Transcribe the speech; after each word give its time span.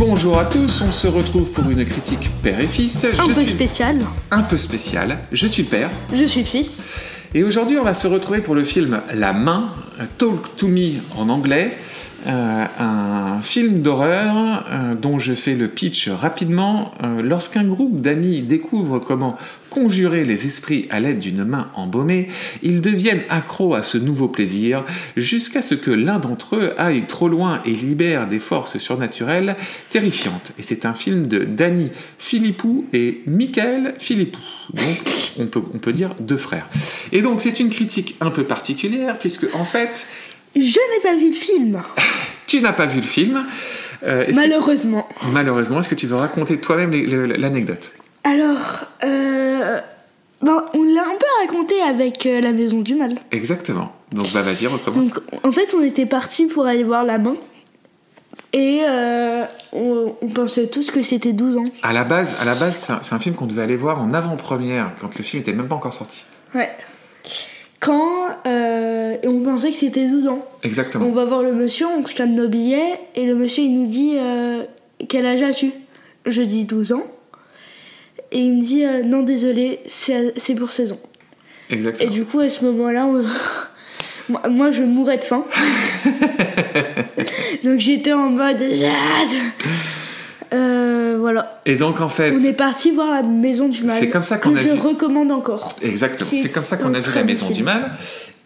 Bonjour 0.00 0.38
à 0.38 0.46
tous, 0.46 0.80
on 0.80 0.90
se 0.90 1.06
retrouve 1.06 1.52
pour 1.52 1.68
une 1.70 1.84
critique 1.84 2.30
père 2.42 2.58
et 2.58 2.66
fils. 2.66 3.04
Un 3.04 3.12
Je 3.12 3.34
peu 3.34 3.42
suis 3.42 3.50
spécial. 3.50 3.98
un 4.30 4.40
peu 4.40 4.56
spécial. 4.56 5.18
Je 5.30 5.46
suis 5.46 5.64
père. 5.64 5.90
Je 6.14 6.24
suis 6.24 6.42
fils. 6.42 6.82
Et 7.34 7.44
aujourd'hui, 7.44 7.76
on 7.76 7.84
va 7.84 7.92
se 7.92 8.08
retrouver 8.08 8.40
pour 8.40 8.54
le 8.54 8.64
film 8.64 9.02
La 9.12 9.34
main, 9.34 9.68
Talk 10.16 10.56
to 10.56 10.68
Me 10.68 11.00
en 11.18 11.28
anglais. 11.28 11.76
Euh, 12.26 12.66
un 12.78 13.40
film 13.42 13.80
d'horreur 13.80 14.66
euh, 14.70 14.94
dont 14.94 15.18
je 15.18 15.32
fais 15.32 15.54
le 15.54 15.68
pitch 15.68 16.08
rapidement. 16.08 16.92
Euh, 17.02 17.22
Lorsqu'un 17.22 17.64
groupe 17.64 18.00
d'amis 18.00 18.42
découvre 18.42 18.98
comment 18.98 19.38
conjurer 19.70 20.24
les 20.24 20.46
esprits 20.46 20.86
à 20.90 21.00
l'aide 21.00 21.20
d'une 21.20 21.44
main 21.44 21.70
embaumée, 21.74 22.28
ils 22.62 22.80
deviennent 22.80 23.22
accros 23.30 23.74
à 23.74 23.82
ce 23.82 23.96
nouveau 23.98 24.28
plaisir 24.28 24.84
jusqu'à 25.16 25.62
ce 25.62 25.74
que 25.74 25.92
l'un 25.92 26.18
d'entre 26.18 26.56
eux 26.56 26.74
aille 26.76 27.06
trop 27.06 27.28
loin 27.28 27.62
et 27.64 27.70
libère 27.70 28.26
des 28.26 28.40
forces 28.40 28.78
surnaturelles 28.78 29.56
terrifiantes. 29.88 30.52
Et 30.58 30.62
c'est 30.62 30.84
un 30.84 30.94
film 30.94 31.28
de 31.28 31.44
Danny 31.44 31.90
Philippou 32.18 32.84
et 32.92 33.22
Michael 33.26 33.94
Philippou. 33.98 34.40
Donc 34.74 35.00
on 35.38 35.46
peut, 35.46 35.62
on 35.72 35.78
peut 35.78 35.92
dire 35.92 36.14
deux 36.18 36.36
frères. 36.36 36.68
Et 37.12 37.22
donc 37.22 37.40
c'est 37.40 37.60
une 37.60 37.70
critique 37.70 38.16
un 38.20 38.30
peu 38.30 38.44
particulière 38.44 39.18
puisque 39.18 39.46
en 39.54 39.64
fait 39.64 40.08
Je 40.56 40.60
n'ai 40.60 41.00
pas 41.02 41.14
vu 41.16 41.28
le 41.30 41.36
film. 41.36 41.82
tu 42.46 42.60
n'as 42.60 42.72
pas 42.72 42.86
vu 42.86 43.00
le 43.00 43.06
film. 43.06 43.46
Euh, 44.02 44.24
que- 44.24 44.34
Malheureusement. 44.34 45.06
Malheureusement, 45.32 45.80
est-ce 45.80 45.88
que 45.88 45.94
tu 45.94 46.06
veux 46.06 46.16
raconter 46.16 46.58
toi-même 46.58 46.90
l'anecdote 46.92 47.92
Alors, 48.24 48.58
euh, 49.04 49.80
ben, 50.42 50.64
on 50.74 50.82
l'a 50.82 51.02
un 51.02 51.16
peu 51.18 51.26
raconté 51.46 51.80
avec 51.82 52.24
euh, 52.26 52.40
la 52.40 52.52
Maison 52.52 52.80
du 52.80 52.94
Mal. 52.94 53.16
Exactement. 53.30 53.92
Donc 54.12 54.32
bah 54.32 54.42
vas-y, 54.42 54.66
recommence. 54.66 55.06
Donc, 55.06 55.18
en 55.44 55.52
fait, 55.52 55.72
on 55.74 55.82
était 55.82 56.06
partis 56.06 56.46
pour 56.46 56.66
aller 56.66 56.82
voir 56.82 57.04
la 57.04 57.18
main. 57.18 57.36
Et 58.52 58.80
on, 59.72 60.16
on 60.20 60.28
pensait 60.28 60.66
tous 60.66 60.90
que 60.90 61.02
c'était 61.02 61.32
12 61.32 61.58
ans. 61.58 61.64
À 61.84 61.92
la 61.92 62.02
base, 62.02 62.34
à 62.40 62.44
la 62.44 62.56
base, 62.56 62.76
c'est 62.76 62.92
un, 62.92 63.16
un 63.16 63.18
film 63.20 63.36
qu'on 63.36 63.46
devait 63.46 63.62
aller 63.62 63.76
voir 63.76 64.02
en 64.02 64.12
avant-première 64.12 64.90
quand 65.00 65.16
le 65.16 65.22
film 65.22 65.42
était 65.42 65.52
même 65.52 65.68
pas 65.68 65.76
encore 65.76 65.94
sorti. 65.94 66.24
Ouais. 66.54 66.68
Quand 67.78 68.26
euh, 69.10 69.16
et 69.22 69.28
on 69.28 69.40
pensait 69.42 69.70
que 69.70 69.76
c'était 69.76 70.06
12 70.06 70.28
ans. 70.28 70.40
Exactement. 70.62 71.06
On 71.06 71.12
va 71.12 71.24
voir 71.24 71.42
le 71.42 71.52
monsieur, 71.52 71.86
on 71.86 72.04
scanne 72.06 72.34
nos 72.34 72.48
billets 72.48 72.98
et 73.16 73.24
le 73.24 73.34
monsieur 73.34 73.64
il 73.64 73.74
nous 73.76 73.86
dit 73.86 74.14
euh, 74.16 74.62
quel 75.08 75.26
âge 75.26 75.42
as-tu? 75.42 75.72
Je 76.26 76.42
dis 76.42 76.64
12 76.64 76.92
ans. 76.92 77.04
Et 78.32 78.38
il 78.40 78.52
me 78.56 78.62
dit 78.62 78.84
euh, 78.84 79.02
non 79.02 79.22
désolé, 79.22 79.80
c'est 79.88 80.54
pour 80.56 80.72
16 80.72 80.92
ans. 80.92 80.98
Et 81.70 81.74
Exactement. 81.74 82.10
du 82.10 82.24
coup 82.24 82.40
à 82.40 82.48
ce 82.48 82.64
moment-là, 82.64 83.06
on- 83.06 83.24
moi, 84.50 84.70
je 84.70 84.82
mourais 84.82 85.18
de 85.18 85.24
faim. 85.24 85.44
Donc 87.64 87.78
j'étais 87.78 88.12
en 88.12 88.30
mode 88.30 88.58
jazz. 88.72 89.36
Euh, 90.52 91.16
voilà. 91.20 91.60
Et 91.66 91.76
donc 91.76 92.00
en 92.00 92.08
fait, 92.08 92.32
On 92.32 92.40
est 92.40 92.52
parti 92.52 92.90
voir 92.90 93.10
la 93.12 93.22
maison 93.22 93.68
du 93.68 93.82
mal. 93.84 93.98
C'est 94.00 94.08
comme 94.10 94.22
ça 94.22 94.38
qu'on 94.38 94.52
que 94.52 94.58
a 94.58 94.62
je 94.62 94.68
vu. 94.70 94.78
recommande 94.80 95.30
encore. 95.30 95.76
exactement. 95.82 96.28
C'est 96.30 96.48
comme 96.48 96.64
ça 96.64 96.76
qu'on 96.76 96.92
a 96.94 96.98
vu 97.00 97.10
la 97.14 97.22
Maison 97.24 97.46
film. 97.46 97.58
du 97.58 97.62
Mal. 97.64 97.92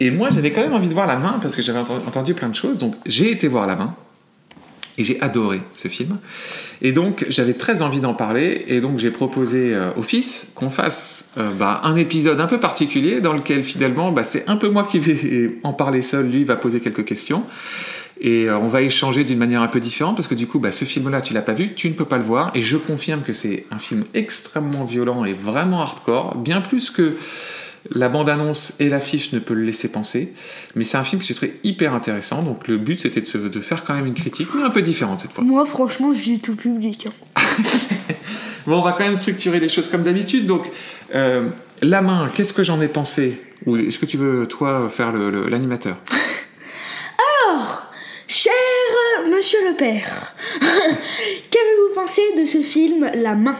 Et 0.00 0.10
moi, 0.10 0.30
j'avais 0.30 0.50
quand 0.50 0.62
même 0.62 0.72
envie 0.72 0.88
de 0.88 0.94
voir 0.94 1.06
la 1.06 1.16
main 1.16 1.38
parce 1.40 1.54
que 1.56 1.62
j'avais 1.62 1.78
enten- 1.78 2.06
entendu 2.06 2.34
plein 2.34 2.48
de 2.48 2.54
choses. 2.54 2.78
Donc 2.78 2.94
j'ai 3.06 3.30
été 3.30 3.48
voir 3.48 3.66
la 3.66 3.76
main 3.76 3.94
et 4.98 5.04
j'ai 5.04 5.20
adoré 5.20 5.60
ce 5.76 5.88
film. 5.88 6.18
Et 6.82 6.92
donc 6.92 7.24
j'avais 7.28 7.54
très 7.54 7.82
envie 7.82 8.00
d'en 8.00 8.14
parler 8.14 8.64
et 8.68 8.80
donc 8.80 8.98
j'ai 8.98 9.10
proposé 9.10 9.74
euh, 9.74 9.90
au 9.96 10.02
fils 10.02 10.52
qu'on 10.54 10.70
fasse 10.70 11.30
euh, 11.38 11.50
bah, 11.52 11.80
un 11.84 11.96
épisode 11.96 12.40
un 12.40 12.46
peu 12.46 12.60
particulier 12.60 13.20
dans 13.20 13.32
lequel 13.32 13.64
finalement 13.64 14.12
bah, 14.12 14.24
c'est 14.24 14.48
un 14.48 14.56
peu 14.56 14.68
moi 14.68 14.84
qui 14.84 14.98
vais 14.98 15.58
en 15.62 15.72
parler 15.72 16.02
seul, 16.02 16.28
lui 16.28 16.44
va 16.44 16.56
poser 16.56 16.80
quelques 16.80 17.04
questions. 17.04 17.44
Et 18.20 18.48
euh, 18.48 18.58
on 18.58 18.68
va 18.68 18.82
échanger 18.82 19.24
d'une 19.24 19.38
manière 19.38 19.62
un 19.62 19.68
peu 19.68 19.80
différente 19.80 20.16
parce 20.16 20.28
que 20.28 20.36
du 20.36 20.46
coup, 20.46 20.60
bah, 20.60 20.70
ce 20.70 20.84
film-là, 20.84 21.20
tu 21.20 21.34
l'as 21.34 21.42
pas 21.42 21.54
vu, 21.54 21.74
tu 21.74 21.88
ne 21.88 21.94
peux 21.94 22.04
pas 22.04 22.18
le 22.18 22.24
voir. 22.24 22.52
Et 22.54 22.62
je 22.62 22.76
confirme 22.76 23.22
que 23.22 23.32
c'est 23.32 23.66
un 23.72 23.78
film 23.78 24.04
extrêmement 24.14 24.84
violent 24.84 25.24
et 25.24 25.32
vraiment 25.32 25.82
hardcore, 25.82 26.36
bien 26.36 26.60
plus 26.60 26.90
que 26.90 27.16
la 27.90 28.08
bande-annonce 28.08 28.74
et 28.80 28.88
l'affiche 28.88 29.32
ne 29.32 29.38
peut 29.38 29.54
le 29.54 29.62
laisser 29.64 29.88
penser. 29.88 30.32
Mais 30.74 30.84
c'est 30.84 30.96
un 30.96 31.04
film 31.04 31.20
que 31.20 31.26
j'ai 31.26 31.34
trouvé 31.34 31.58
hyper 31.64 31.94
intéressant. 31.94 32.42
Donc 32.42 32.66
le 32.68 32.78
but, 32.78 33.00
c'était 33.00 33.20
de, 33.20 33.26
se- 33.26 33.38
de 33.38 33.60
faire 33.60 33.84
quand 33.84 33.94
même 33.94 34.06
une 34.06 34.14
critique, 34.14 34.48
mais 34.54 34.62
un 34.62 34.70
peu 34.70 34.82
différente 34.82 35.20
cette 35.20 35.32
fois. 35.32 35.44
Moi 35.44 35.64
franchement 35.64 36.12
je 36.14 36.22
dis 36.22 36.40
tout 36.40 36.56
public. 36.56 37.06
hein. 37.08 37.40
Bon, 38.66 38.78
on 38.78 38.82
va 38.82 38.92
quand 38.92 39.04
même 39.04 39.16
structurer 39.16 39.60
les 39.60 39.68
choses 39.68 39.90
comme 39.90 40.02
d'habitude. 40.04 40.46
Donc, 40.46 40.64
euh, 41.14 41.50
la 41.82 42.00
main, 42.00 42.30
qu'est-ce 42.34 42.54
que 42.54 42.62
j'en 42.62 42.80
ai 42.80 42.88
pensé? 42.88 43.38
Ou 43.66 43.76
est-ce 43.76 43.98
que 43.98 44.06
tu 44.06 44.16
veux, 44.16 44.48
toi, 44.48 44.88
faire 44.88 45.12
l'animateur? 45.12 45.98
Cher 48.26 48.52
euh, 48.52 49.30
monsieur 49.30 49.58
le 49.70 49.76
père, 49.76 50.34
qu'avez-vous 50.60 51.94
pensé 51.94 52.22
de 52.38 52.46
ce 52.46 52.62
film 52.62 53.08
La 53.14 53.34
main? 53.34 53.54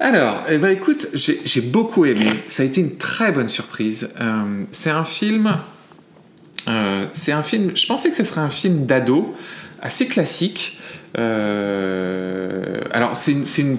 Alors, 0.00 0.44
eh 0.48 0.58
ben, 0.58 0.68
écoute, 0.68 1.08
j'ai 1.14 1.60
beaucoup 1.60 2.04
aimé. 2.04 2.26
Ça 2.46 2.62
a 2.62 2.66
été 2.66 2.80
une 2.80 2.96
très 2.96 3.32
bonne 3.32 3.48
surprise. 3.48 4.10
Euh, 4.20 4.64
c'est 4.70 4.90
un 4.90 5.04
film. 5.04 5.56
euh, 6.68 7.06
c'est 7.12 7.32
un 7.32 7.42
film. 7.42 7.72
Je 7.74 7.86
pensais 7.86 8.08
que 8.08 8.14
ce 8.14 8.22
serait 8.22 8.40
un 8.40 8.50
film 8.50 8.86
d'ado, 8.86 9.34
assez 9.82 10.06
classique. 10.06 10.78
Euh, 11.18 12.80
alors, 12.92 13.16
c'est 13.16 13.32
une, 13.32 13.44
une, 13.58 13.76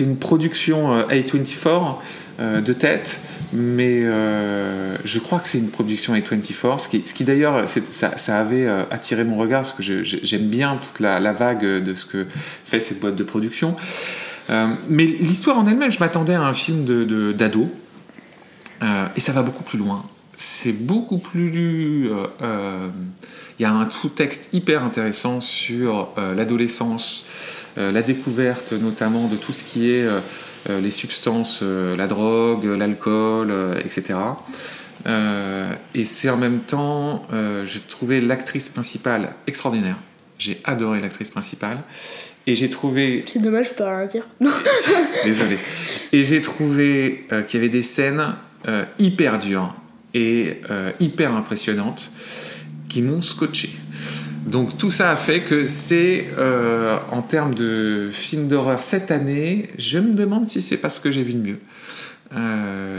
une 0.00 0.18
production 0.18 0.94
euh, 0.94 1.04
A24 1.04 1.96
euh, 2.40 2.60
de 2.60 2.72
tête, 2.74 3.20
mais 3.54 4.02
je 4.02 5.18
crois 5.20 5.38
que 5.38 5.48
c'est 5.48 5.58
une 5.58 5.70
production 5.70 6.14
A24. 6.14 6.80
Ce 6.80 6.88
qui, 6.90 7.02
ce 7.06 7.14
qui 7.14 7.24
d'ailleurs, 7.24 7.66
ça, 7.66 8.18
ça 8.18 8.38
avait 8.38 8.68
attiré 8.90 9.24
mon 9.24 9.38
regard 9.38 9.62
parce 9.62 9.72
que 9.72 9.82
j'aime 10.02 10.48
bien 10.48 10.78
toute 10.82 11.00
la 11.00 11.32
vague 11.32 11.64
de 11.64 11.94
ce 11.94 12.04
que 12.04 12.26
fait 12.66 12.80
cette 12.80 13.00
boîte 13.00 13.16
de 13.16 13.24
production. 13.24 13.74
Euh, 14.50 14.68
mais 14.88 15.04
l'histoire 15.04 15.58
en 15.58 15.66
elle-même, 15.66 15.90
je 15.90 16.00
m'attendais 16.00 16.34
à 16.34 16.42
un 16.42 16.54
film 16.54 16.84
de, 16.84 17.32
d'ado. 17.32 17.70
Euh, 18.82 19.06
et 19.16 19.20
ça 19.20 19.32
va 19.32 19.42
beaucoup 19.42 19.62
plus 19.62 19.78
loin. 19.78 20.04
C'est 20.36 20.72
beaucoup 20.72 21.18
plus. 21.18 22.10
euh, 22.10 22.26
euh, 22.42 22.88
Il 23.58 23.62
y 23.62 23.64
a 23.64 23.72
un 23.72 23.88
sous-texte 23.88 24.52
hyper 24.52 24.82
intéressant 24.82 25.40
sur 25.40 26.12
l'adolescence, 26.16 27.26
la 27.76 28.02
découverte 28.02 28.72
notamment 28.72 29.28
de 29.28 29.36
tout 29.36 29.52
ce 29.52 29.62
qui 29.62 29.90
est 29.90 30.08
les 30.68 30.90
substances, 30.90 31.62
la 31.62 32.06
drogue, 32.08 32.64
l'alcool, 32.64 33.52
etc. 33.84 34.18
Et 35.94 36.04
c'est 36.04 36.30
en 36.30 36.38
même 36.38 36.60
temps, 36.60 37.22
j'ai 37.62 37.80
trouvé 37.80 38.20
l'actrice 38.20 38.68
principale 38.68 39.34
extraordinaire. 39.46 39.96
J'ai 40.38 40.60
adoré 40.64 41.00
l'actrice 41.00 41.30
principale. 41.30 41.78
Et 42.46 42.54
j'ai 42.54 42.70
trouvé 42.70 43.24
C'est 43.26 43.40
dommage, 43.40 43.68
je 43.68 43.74
peux 43.74 43.84
rien 43.84 44.06
dire. 44.06 44.26
Désolé. 45.24 45.58
Et 46.12 46.24
j'ai 46.24 46.42
trouvé 46.42 47.26
euh, 47.32 47.42
qu'il 47.42 47.60
y 47.60 47.62
avait 47.62 47.72
des 47.72 47.82
scènes 47.82 48.34
euh, 48.66 48.84
hyper 48.98 49.38
dures 49.38 49.74
et 50.14 50.60
euh, 50.70 50.90
hyper 51.00 51.34
impressionnantes 51.34 52.10
qui 52.88 53.02
m'ont 53.02 53.22
scotché. 53.22 53.70
Donc 54.46 54.76
tout 54.76 54.90
ça 54.90 55.10
a 55.10 55.16
fait 55.16 55.42
que 55.42 55.68
c'est, 55.68 56.26
en 56.36 57.22
termes 57.22 57.54
de 57.54 58.10
film 58.12 58.48
d'horreur 58.48 58.82
cette 58.82 59.12
année, 59.12 59.68
je 59.78 59.98
me 59.98 60.12
demande 60.12 60.48
si 60.48 60.60
c'est 60.60 60.76
pas 60.76 60.90
ce 60.90 61.00
que 61.00 61.12
j'ai 61.12 61.22
vu 61.22 61.32
de 61.32 61.38
mieux. 61.38 61.58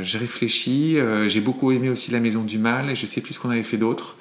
J'ai 0.01 0.17
réfléchi, 0.17 0.97
j'ai 1.27 1.41
beaucoup 1.41 1.73
aimé 1.73 1.89
aussi 1.89 2.11
La 2.11 2.21
Maison 2.21 2.43
du 2.43 2.57
Mal, 2.57 2.89
et 2.89 2.95
je 2.95 3.05
sais 3.05 3.19
plus 3.19 3.33
ce 3.33 3.39
qu'on 3.39 3.49
avait 3.49 3.61
fait 3.61 3.77
d'autre. 3.77 4.15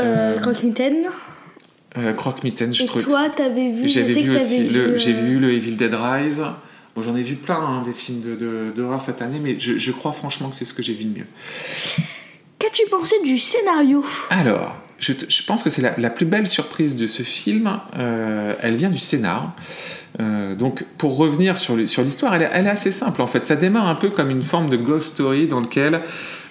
Euh, 0.00 0.36
Croque-mitaine. 0.38 1.06
Euh, 1.96 2.12
Croque-Mitaine, 2.12 2.72
je 2.72 2.82
Et 2.82 2.86
trouve. 2.86 3.04
toi, 3.04 3.28
t'avais 3.30 3.70
vu 3.70 3.86
J'avais 3.88 4.12
vu 4.14 4.34
aussi, 4.34 4.64
le, 4.64 4.92
vu, 4.92 4.98
j'ai 4.98 5.12
euh, 5.14 5.20
vu 5.20 5.38
le 5.38 5.52
Evil 5.52 5.76
Dead 5.76 5.94
Rise. 5.94 6.42
Bon, 6.96 7.02
j'en 7.02 7.14
ai 7.16 7.22
vu 7.22 7.36
plein 7.36 7.56
hein, 7.58 7.82
des 7.84 7.92
films 7.92 8.20
de, 8.20 8.34
de- 8.36 8.72
d'horreur 8.74 9.00
cette 9.00 9.22
année, 9.22 9.40
mais 9.42 9.56
je, 9.58 9.78
je 9.78 9.92
crois 9.92 10.12
franchement 10.12 10.48
que 10.50 10.56
c'est 10.56 10.64
ce 10.64 10.74
que 10.74 10.82
j'ai 10.82 10.92
vu 10.94 11.04
de 11.04 11.18
mieux. 11.18 11.26
Qu'as-tu 12.58 12.82
pensé 12.90 13.14
du 13.24 13.38
scénario? 13.38 14.04
Alors, 14.30 14.76
je, 14.98 15.12
te- 15.12 15.30
je 15.30 15.44
pense 15.44 15.62
que 15.62 15.70
c'est 15.70 15.82
la, 15.82 15.94
la 15.98 16.10
plus 16.10 16.26
belle 16.26 16.48
surprise 16.48 16.96
de 16.96 17.06
ce 17.06 17.22
film. 17.22 17.80
euh, 17.96 18.54
elle 18.62 18.74
vient 18.76 18.90
du 18.90 18.98
scénar. 18.98 19.54
Euh, 20.20 20.54
donc, 20.54 20.84
pour 20.96 21.16
revenir 21.16 21.58
sur, 21.58 21.74
l'histoire, 21.76 22.34
elle, 22.36 22.48
elle 22.52 22.66
est 22.66 22.70
assez 22.70 22.92
simple 22.92 23.20
en 23.22 23.26
fait. 23.26 23.44
Ça 23.46 23.56
démarre 23.56 23.88
un 23.88 23.96
peu 23.96 24.10
comme 24.10 24.30
une 24.30 24.42
forme 24.44 24.70
de 24.70 24.76
ghost 24.76 25.14
story 25.14 25.48
dans 25.48 25.60
lequel 25.60 26.00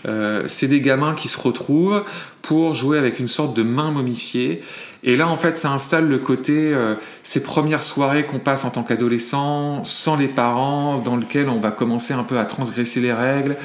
euh, 0.05 0.43
c'est 0.47 0.67
des 0.67 0.81
gamins 0.81 1.15
qui 1.15 1.27
se 1.27 1.39
retrouvent 1.39 2.03
pour 2.41 2.75
jouer 2.75 2.97
avec 2.97 3.19
une 3.19 3.27
sorte 3.29 3.55
de 3.55 3.63
main 3.63 3.91
momifiée. 3.91 4.63
Et 5.05 5.15
là, 5.17 5.27
en 5.27 5.35
fait, 5.37 5.57
ça 5.57 5.69
installe 5.71 6.07
le 6.07 6.17
côté 6.17 6.73
euh, 6.73 6.95
ces 7.23 7.43
premières 7.43 7.81
soirées 7.81 8.25
qu'on 8.25 8.39
passe 8.39 8.63
en 8.65 8.69
tant 8.69 8.83
qu'adolescent, 8.83 9.83
sans 9.83 10.15
les 10.15 10.27
parents, 10.27 10.97
dans 10.97 11.15
lequel 11.17 11.49
on 11.49 11.59
va 11.59 11.71
commencer 11.71 12.13
un 12.13 12.23
peu 12.23 12.37
à 12.39 12.45
transgresser 12.45 13.01
les 13.01 13.11
règles. 13.13 13.55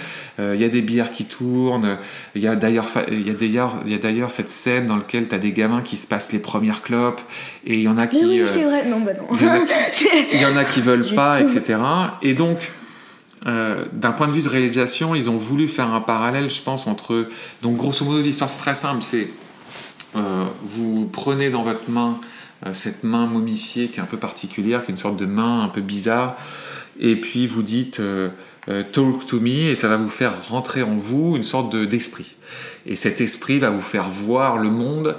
Euh, 0.41 0.55
Il 0.57 0.61
y 0.61 0.65
a 0.65 0.69
des 0.69 0.83
bières 0.83 1.13
qui 1.13 1.25
tournent. 1.27 1.97
Il 2.35 2.43
y 2.43 2.49
a 2.49 2.57
d'ailleurs, 2.57 2.87
il 3.11 3.27
y 3.27 3.31
a 3.31 3.35
d'ailleurs, 3.35 3.75
il 3.87 3.93
y 3.93 3.95
a 3.95 3.99
d'ailleurs 3.99 4.31
cette 4.33 4.51
scène 4.51 4.87
dans 4.87 4.97
laquelle 4.97 5.29
tu 5.29 5.35
as 5.35 5.39
des 5.39 5.53
gamins 5.53 5.83
qui 5.83 5.97
se 5.97 6.07
passent 6.09 6.33
les 6.33 6.39
premières 6.41 6.83
clopes, 6.83 7.21
et 7.67 7.75
il 7.75 7.83
y 7.83 7.89
en 7.89 7.99
a 7.99 8.07
qui, 8.09 8.25
oui, 8.25 8.41
euh, 8.41 8.47
c'est 8.47 8.63
vrai. 8.65 8.85
Non, 8.87 9.01
bah 9.01 9.13
non. 9.15 9.27
il 9.37 9.43
y 9.43 9.49
en 9.49 9.55
a- 9.55 9.59
il 10.35 10.41
y 10.41 10.47
en 10.47 10.57
a 10.57 10.65
qui 10.65 10.81
veulent 10.81 11.07
pas, 11.15 11.41
etc. 11.41 11.79
Et 12.23 12.35
donc, 12.35 12.59
euh, 13.47 13.85
d'un 13.93 14.13
point 14.13 14.27
de 14.27 14.33
vue 14.33 14.43
de 14.43 14.49
réalisation, 14.49 15.15
ils 15.15 15.31
ont 15.31 15.37
voulu 15.37 15.69
faire 15.69 15.93
un 15.93 16.01
parallèle, 16.01 16.51
je 16.51 16.63
pense, 16.63 16.87
entre. 16.87 17.29
Donc, 17.63 17.77
grosso 17.77 18.05
modo, 18.05 18.21
l'histoire 18.21 18.51
c'est 18.51 18.59
très 18.59 18.75
simple. 18.75 19.03
C'est 19.03 19.29
euh, 20.17 20.45
vous 20.63 21.09
prenez 21.13 21.51
dans 21.51 21.63
votre 21.63 21.89
main 21.89 22.19
cette 22.73 23.05
main 23.05 23.27
momifiée 23.27 23.87
qui 23.87 24.01
est 24.01 24.03
un 24.03 24.07
peu 24.07 24.17
particulière, 24.17 24.85
qui 24.85 24.91
est 24.91 24.95
une 24.95 24.97
sorte 24.97 25.17
de 25.17 25.27
main 25.27 25.63
un 25.63 25.69
peu 25.69 25.81
bizarre. 25.81 26.37
Et 26.99 27.15
puis 27.15 27.47
vous 27.47 27.63
dites 27.63 28.03
talk 28.67 29.27
to 29.27 29.39
me 29.39 29.71
et 29.71 29.77
ça 29.77 29.87
va 29.87 29.97
vous 29.97 30.09
faire 30.09 30.35
rentrer 30.49 30.83
en 30.83 30.97
vous 30.97 31.37
une 31.37 31.45
sorte 31.45 31.77
d'esprit. 31.77 32.35
et 32.85 32.97
cet 32.97 33.21
esprit 33.21 33.61
va 33.61 33.71
vous 33.71 33.81
faire 33.81 34.11
voir 34.11 34.59
le 34.59 34.71
monde 34.71 35.17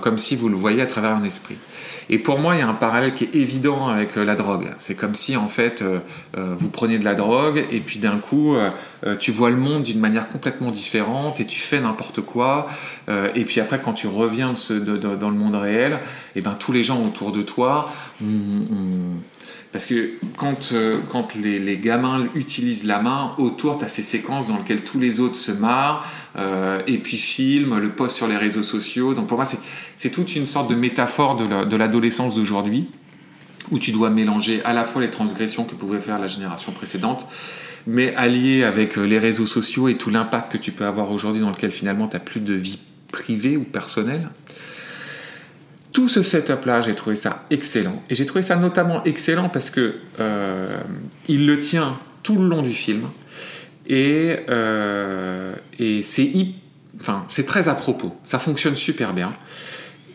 comme 0.00 0.16
si 0.16 0.34
vous 0.34 0.48
le 0.48 0.56
voyez 0.56 0.80
à 0.80 0.86
travers 0.86 1.10
un 1.10 1.24
esprit. 1.24 1.56
Et 2.10 2.18
pour 2.18 2.38
moi, 2.38 2.54
il 2.54 2.58
y 2.58 2.62
a 2.62 2.68
un 2.68 2.74
parallèle 2.74 3.14
qui 3.14 3.24
est 3.24 3.34
évident 3.34 3.88
avec 3.88 4.16
euh, 4.16 4.24
la 4.24 4.34
drogue. 4.34 4.68
C'est 4.78 4.94
comme 4.94 5.14
si, 5.14 5.36
en 5.36 5.48
fait, 5.48 5.82
euh, 5.82 5.98
euh, 6.36 6.54
vous 6.58 6.70
preniez 6.70 6.98
de 6.98 7.04
la 7.04 7.14
drogue 7.14 7.64
et 7.70 7.80
puis 7.80 7.98
d'un 7.98 8.18
coup, 8.18 8.56
tu 9.20 9.30
vois 9.30 9.50
le 9.50 9.56
monde 9.56 9.84
d'une 9.84 10.00
manière 10.00 10.28
complètement 10.28 10.70
différente 10.70 11.40
et 11.40 11.46
tu 11.46 11.60
fais 11.60 11.80
n'importe 11.80 12.20
quoi. 12.20 12.68
et 13.08 13.44
puis 13.44 13.60
après, 13.60 13.80
quand 13.80 13.92
tu 13.92 14.06
reviens 14.06 14.54
dans 14.70 15.30
le 15.30 15.36
monde 15.36 15.54
réel, 15.54 15.92
et 15.92 15.96
eh 16.36 16.40
ben, 16.40 16.56
tous 16.58 16.72
les 16.72 16.82
gens 16.82 17.00
autour 17.02 17.32
de 17.32 17.42
toi 17.42 17.90
parce 19.72 19.84
que 19.84 20.12
quand, 20.36 20.72
euh, 20.72 20.98
les, 21.42 21.76
gamins 21.76 22.26
utilisent 22.34 22.84
la 22.84 23.00
main, 23.00 23.34
autour, 23.38 23.78
tu 23.78 23.84
as 23.84 23.88
ces 23.88 24.02
séquences 24.02 24.48
dans 24.48 24.56
lesquelles 24.56 24.82
tous 24.82 24.98
les 24.98 25.20
autres 25.20 25.36
se 25.36 25.52
marrent, 25.52 26.06
euh, 26.36 26.80
et 26.86 26.98
puis 26.98 27.18
filment, 27.18 27.78
le 27.78 27.90
postent 27.90 28.16
sur 28.16 28.28
les 28.28 28.36
réseaux 28.36 28.62
sociaux. 28.62 29.14
Donc 29.14 29.26
pour 29.26 29.36
moi, 29.36 29.46
c'est 29.96 30.10
toute 30.10 30.34
une 30.36 30.46
sorte 30.46 30.70
de 30.70 30.74
métaphore 30.74 31.36
de 31.36 31.76
l'adolescence 31.76 32.34
d'aujourd'hui, 32.34 32.88
où 33.70 33.78
tu 33.78 33.92
dois 33.92 34.10
mélanger 34.10 34.62
à 34.64 34.72
la 34.72 34.84
fois 34.84 35.02
les 35.02 35.10
transgressions 35.10 35.64
que 35.64 35.74
pouvait 35.74 36.00
faire 36.00 36.18
la 36.18 36.26
génération 36.26 36.72
précédente, 36.72 37.26
mais 37.86 38.14
allié 38.14 38.64
avec 38.64 38.98
euh, 38.98 39.04
les 39.04 39.18
réseaux 39.18 39.46
sociaux 39.46 39.88
et 39.88 39.96
tout 39.96 40.10
l'impact 40.10 40.52
que 40.52 40.58
tu 40.58 40.72
peux 40.72 40.84
avoir 40.84 41.10
aujourd'hui 41.10 41.40
dans 41.40 41.50
lequel 41.50 41.72
finalement 41.72 42.08
tu 42.08 42.16
n'as 42.16 42.20
plus 42.20 42.40
de 42.40 42.54
vie 42.54 42.78
privée 43.12 43.56
ou 43.56 43.64
personnelle 43.64 44.28
tout 45.98 46.08
ce 46.08 46.22
setup-là, 46.22 46.80
j'ai 46.80 46.94
trouvé 46.94 47.16
ça 47.16 47.44
excellent. 47.50 48.00
Et 48.08 48.14
j'ai 48.14 48.24
trouvé 48.24 48.42
ça 48.42 48.54
notamment 48.54 49.02
excellent 49.02 49.48
parce 49.48 49.68
que 49.68 49.96
euh, 50.20 50.78
il 51.26 51.44
le 51.44 51.58
tient 51.58 51.98
tout 52.22 52.36
le 52.36 52.46
long 52.46 52.62
du 52.62 52.72
film. 52.72 53.08
Et, 53.88 54.36
euh, 54.48 55.52
et 55.80 56.02
c'est 56.02 56.30
enfin, 57.00 57.26
très 57.44 57.66
à 57.66 57.74
propos. 57.74 58.14
Ça 58.22 58.38
fonctionne 58.38 58.76
super 58.76 59.12
bien. 59.12 59.34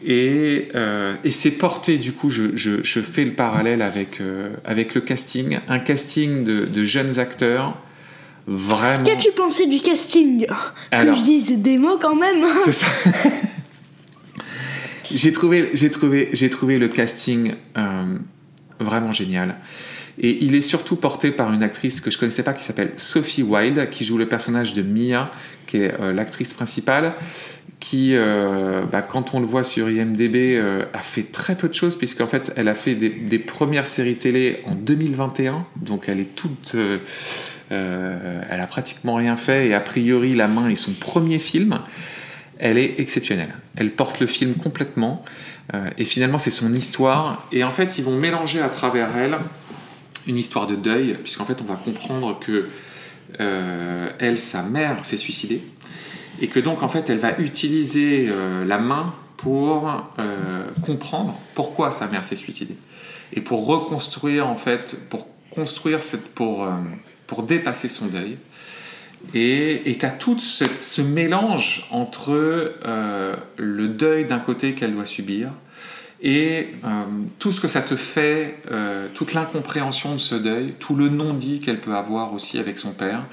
Et, 0.06 0.70
euh, 0.74 1.16
et 1.26 1.32
c'est 1.32 1.52
porté, 1.52 1.98
du 1.98 2.14
coup, 2.14 2.30
je, 2.30 2.56
je, 2.56 2.82
je, 2.82 3.02
fais 3.02 3.26
le 3.26 3.34
parallèle 3.34 3.82
avec, 3.82 4.22
avec 4.64 4.96
le 4.96 5.02
casting. 5.02 5.60
Un 5.68 5.80
casting 5.80 6.46
de, 6.46 6.64
de 6.64 6.84
jeunes 6.86 7.20
acteurs. 7.20 7.78
Vraiment. 8.48 9.04
Qu'as-tu 9.04 9.34
pensé 9.34 9.68
du 9.68 9.82
casting? 9.82 10.46
Que 10.92 11.14
je 11.14 11.24
dise 11.24 11.58
des 11.58 11.78
mots 11.78 11.98
quand 12.02 12.16
même. 12.16 12.46
C'est 12.64 12.72
ça. 12.72 12.88
j'ai 15.14 15.32
trouvé, 15.32 15.70
j'ai 15.74 15.90
trouvé, 15.90 16.30
j'ai 16.34 16.50
trouvé 16.50 16.78
le 16.78 16.88
casting 16.88 17.54
euh, 17.78 18.18
vraiment 18.80 19.12
génial. 19.12 19.56
Et 20.20 20.44
il 20.44 20.54
est 20.54 20.62
surtout 20.62 20.96
porté 20.96 21.32
par 21.32 21.52
une 21.54 21.64
actrice 21.64 22.00
que 22.00 22.12
je 22.12 22.20
connaissais 22.20 22.44
pas 22.44 22.54
qui 22.54 22.64
s'appelle 22.64 22.92
Sophie 22.98 23.42
Wilde, 23.42 23.90
qui 23.90 24.06
joue 24.06 24.18
le 24.18 24.28
personnage 24.28 24.74
de 24.74 24.84
Mia, 24.84 25.32
qui 25.66 25.78
est 25.78 26.00
euh, 26.00 26.14
l'actrice 26.14 26.54
principale, 26.54 27.16
qui, 27.80 28.16
euh, 28.16 28.84
bah, 28.84 29.02
quand 29.02 29.34
on 29.34 29.40
le 29.40 29.48
voit 29.48 29.64
sur 29.64 29.90
IMDb, 29.90 30.62
a 30.94 31.00
fait 31.00 31.32
très 31.32 31.56
peu 31.56 31.68
de 31.68 31.74
choses, 31.74 31.98
puisqu'en 31.98 32.28
fait, 32.28 32.54
elle 32.56 32.70
a 32.70 32.76
fait 32.76 32.96
des, 32.96 33.10
des, 33.10 33.40
premières 33.40 33.88
séries 33.88 34.16
télé 34.16 34.60
en 34.66 34.76
2021, 34.76 35.66
donc 35.82 36.08
elle 36.08 36.20
est 36.20 36.36
toute. 36.36 36.76
elle 37.70 38.62
a 38.62 38.68
pratiquement 38.68 39.16
rien 39.16 39.36
fait, 39.36 39.68
et 39.68 39.74
a 39.74 39.80
priori, 39.80 40.36
La 40.36 40.48
Main 40.48 40.70
est 40.70 40.76
son 40.76 40.94
premier 40.94 41.40
film 41.40 41.80
elle 42.60 42.78
est 42.78 43.00
exceptionnelle. 43.00 43.54
Elle 43.76 43.92
porte 43.92 44.20
le 44.20 44.28
film 44.28 44.56
complètement. 44.56 45.24
Euh, 45.74 45.90
et 45.98 46.06
finalement, 46.06 46.40
c'est 46.40 46.52
son 46.52 46.74
histoire. 46.74 47.48
Et 47.52 47.64
en 47.64 47.70
fait, 47.70 47.98
ils 47.98 48.04
vont 48.04 48.18
mélanger 48.18 48.62
à 48.62 48.70
travers 48.70 49.16
elle 49.18 49.38
une 50.28 50.38
histoire 50.38 50.68
de 50.68 50.76
deuil, 50.76 51.18
puisqu'en 51.22 51.46
fait, 51.46 51.58
on 51.62 51.66
va 51.66 51.76
comprendre 51.76 52.40
que 52.40 52.70
euh, 53.40 54.10
elle, 54.20 54.40
sa 54.40 54.62
mère, 54.62 55.04
s'est 55.04 55.18
suicidée. 55.18 55.62
Et 56.42 56.48
que 56.48 56.60
donc, 56.60 56.84
en 56.84 56.88
fait, 56.88 57.10
elle 57.10 57.20
va 57.20 57.38
utiliser 57.40 58.28
euh, 58.30 58.66
la 58.66 58.80
main 58.80 59.14
pour 59.38 59.92
comprendre 60.86 61.38
pourquoi 61.54 61.92
sa 61.92 62.08
mère 62.08 62.24
s'est 62.24 62.38
suicidée. 62.38 62.78
Et 63.34 63.42
pour 63.42 63.66
reconstruire, 63.66 64.48
en 64.48 64.56
fait, 64.56 64.98
pour 65.10 65.28
construire, 65.50 66.02
cette, 66.02 66.34
pour, 66.34 66.66
pour 67.28 67.44
dépasser 67.44 67.90
son 67.90 68.06
deuil. 68.06 68.38
Et 69.34 69.98
tu 70.00 70.06
as 70.06 70.12
tout 70.12 70.38
ce, 70.40 71.02
mélange 71.02 71.88
entre 71.92 72.32
euh, 72.32 73.36
le 73.58 73.88
deuil 73.88 74.26
d'un 74.26 74.40
côté 74.40 74.76
qu'elle 74.76 74.94
doit 74.94 75.06
subir 75.06 75.50
et 76.24 76.70
euh, 76.86 76.88
tout 77.38 77.52
ce 77.52 77.60
que 77.60 77.68
ça 77.68 77.82
te 77.82 77.98
fait, 77.98 78.58
euh, 78.72 79.08
toute 79.14 79.34
l'incompréhension 79.34 80.14
de 80.14 80.20
ce 80.20 80.36
deuil, 80.36 80.74
tout 80.80 80.96
le 80.96 81.10
non-dit 81.10 81.60
qu'elle 81.60 81.82
peut 81.82 81.96
avoir 81.96 82.34
aussi 82.34 82.58
avec 82.58 82.78
son 82.78 82.92
père, 82.92 83.26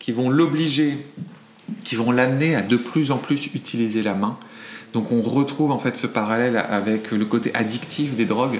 qui 0.00 0.10
vont 0.10 0.28
l'obliger, 0.28 0.98
qui 1.84 1.94
vont 1.94 2.10
l'amener 2.10 2.56
à 2.56 2.60
de 2.60 2.76
plus 2.76 3.12
en 3.12 3.18
plus 3.18 3.46
utiliser 3.54 4.02
la 4.02 4.14
main. 4.14 4.36
Donc 4.92 5.12
on 5.12 5.20
retrouve 5.20 5.70
en 5.70 5.78
fait 5.78 5.96
ce 5.96 6.08
parallèle 6.08 6.56
avec 6.56 7.12
le 7.12 7.24
côté 7.24 7.54
addictif 7.54 8.16
des 8.16 8.24
drogues, 8.24 8.58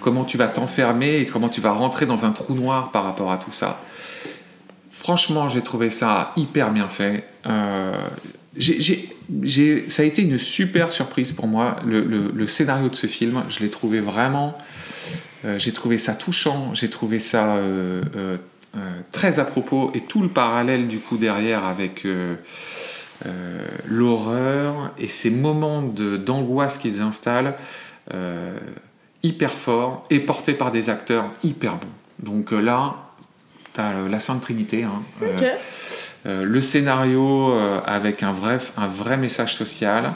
comment 0.00 0.24
tu 0.24 0.36
vas 0.36 0.48
t'enfermer 0.48 1.18
et 1.18 1.26
comment 1.26 1.48
tu 1.48 1.60
vas 1.60 1.72
rentrer 1.72 2.06
dans 2.06 2.24
un 2.24 2.32
trou 2.32 2.54
noir 2.54 2.90
par 2.90 3.04
rapport 3.04 3.30
à 3.30 3.38
tout 3.38 3.52
ça. 3.52 3.80
Franchement, 4.94 5.48
j'ai 5.48 5.60
trouvé 5.60 5.90
ça 5.90 6.32
hyper 6.36 6.70
bien 6.70 6.88
fait. 6.88 7.26
Euh, 7.46 7.92
ça 9.88 10.02
a 10.02 10.06
été 10.06 10.22
une 10.22 10.38
super 10.38 10.92
surprise 10.92 11.32
pour 11.32 11.48
moi. 11.48 11.76
Le, 11.84 12.46
scénario 12.46 12.88
de 12.88 12.94
ce 12.94 13.08
film, 13.08 13.42
je 13.50 13.58
l'ai 13.58 13.70
trouvé 13.70 14.00
vraiment. 14.00 14.56
Euh, 15.44 15.58
j'ai 15.58 15.72
trouvé 15.72 15.98
ça 15.98 16.14
touchant, 16.14 16.72
j'ai 16.74 16.88
trouvé 16.88 17.18
ça 17.18 17.56
euh, 17.56 18.02
très 19.10 19.40
à 19.40 19.44
propos 19.44 19.90
et 19.94 20.00
tout 20.00 20.22
le 20.22 20.28
parallèle 20.28 20.86
du 20.86 21.00
coup 21.00 21.18
derrière 21.18 21.64
avec 21.64 22.06
l'horreur 23.86 24.92
et 24.96 25.08
ces 25.08 25.30
moments 25.30 25.82
d'angoisse 25.82 26.78
qui 26.78 26.92
s'installent 26.92 27.56
hyper 29.22 29.50
forts 29.50 30.06
et 30.08 30.20
portés 30.20 30.54
par 30.54 30.70
des 30.70 30.88
acteurs 30.88 31.30
hyper 31.42 31.76
bons. 31.76 31.88
Donc 32.20 32.52
là, 32.52 33.03
la 33.78 34.20
Sainte 34.20 34.40
Trinité. 34.40 34.84
Hein. 34.84 35.02
Euh, 35.22 35.56
euh, 36.26 36.44
le 36.44 36.60
scénario 36.60 37.52
euh, 37.52 37.80
avec 37.84 38.22
un 38.22 38.32
vrai, 38.32 38.58
un 38.76 38.86
vrai 38.86 39.16
message 39.16 39.54
social 39.54 40.12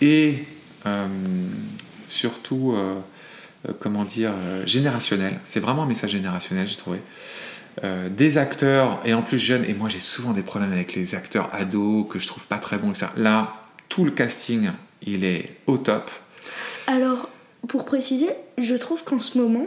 et 0.00 0.44
surtout, 2.06 2.76
comment 3.80 4.04
dire, 4.04 4.32
générationnel. 4.66 5.40
C'est 5.44 5.58
vraiment 5.58 5.82
un 5.82 5.86
message 5.86 6.10
générationnel, 6.10 6.68
j'ai 6.68 6.76
trouvé. 6.76 7.00
des 8.10 8.38
acteurs 8.38 9.00
et 9.04 9.12
en 9.12 9.22
plus 9.22 9.38
jeunes 9.38 9.64
et 9.64 9.74
moi 9.74 9.88
j'ai 9.88 10.00
souvent 10.00 10.32
des 10.32 10.42
problèmes 10.42 10.72
avec 10.72 10.94
les 10.94 11.16
acteurs 11.16 11.48
ados 11.52 12.06
que 12.08 12.18
je 12.18 12.26
trouve 12.28 12.46
pas 12.46 12.58
très 12.58 12.78
bons 12.78 12.90
etc. 12.90 13.06
là 13.16 13.54
tout 13.88 14.04
le 14.04 14.12
casting 14.12 14.70
il 15.02 15.24
est 15.24 15.56
au 15.66 15.76
top 15.76 16.10
alors 16.86 17.28
pour 17.66 17.84
préciser 17.84 18.30
je 18.58 18.74
trouve 18.74 19.02
qu'en 19.02 19.18
ce 19.18 19.38
moment 19.38 19.66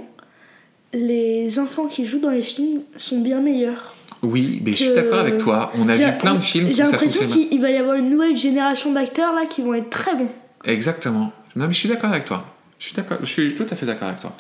les 0.94 1.60
enfants 1.60 1.86
qui 1.86 2.06
jouent 2.06 2.20
dans 2.20 2.30
les 2.30 2.44
films 2.44 2.82
sont 2.98 3.22
bien 3.22 3.42
meilleurs. 3.42 3.96
Oui, 4.22 4.62
mais 4.66 4.72
je 4.72 4.84
suis 4.84 4.94
d'accord 4.94 5.20
avec 5.20 5.38
toi. 5.38 5.72
On 5.78 5.88
a 5.88 5.96
vu 5.96 6.06
plein 6.20 6.36
de 6.36 6.40
films 6.40 6.70
J'ai 6.72 6.84
l'impression 6.84 7.26
qu'il 7.26 7.62
va 7.62 7.72
y 7.72 7.78
avoir 7.78 7.96
une 7.96 8.10
nouvelle 8.10 8.36
génération 8.36 8.92
d'acteurs 8.92 9.34
là 9.34 9.46
qui 9.46 9.62
vont 9.62 9.74
être 9.74 9.90
très 9.90 10.16
bons. 10.16 10.30
Exactement. 10.66 11.32
Non, 11.56 11.68
mais 11.68 11.74
je 11.74 11.80
suis 11.80 11.90
d'accord 11.90 12.12
avec 12.12 12.26
toi. 12.26 12.46
Je 12.80 12.86
suis 12.88 12.96
d'accord. 12.96 13.18
Je 13.22 13.26
suis 13.26 13.56
tout 13.56 13.66
à 13.70 13.76
fait 13.76 13.86
d'accord 13.86 14.10
avec 14.10 14.20
toi. 14.20 14.36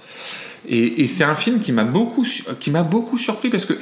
Et, 0.68 1.08
c'est 1.08 1.24
un 1.24 1.36
film 1.36 1.62
qui 1.62 1.72
m'a 1.72 1.86
beaucoup, 1.86 2.25
qui 2.60 2.72
m'a 2.72 2.84
beaucoup 2.84 3.18
surpris 3.18 3.50
parce 3.50 3.63
que 3.63 3.74